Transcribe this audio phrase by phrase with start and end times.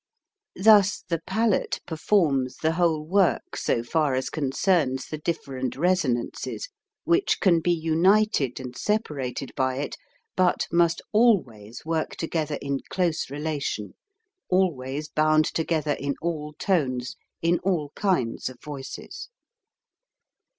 [0.55, 6.69] Thus the palate performs the whole work so far as concerns the different resonances,
[7.03, 9.97] which can be united and separated by it,
[10.35, 13.93] but must always work together in close relation,
[14.49, 19.29] always bound together in all tones, in all kinds of voices.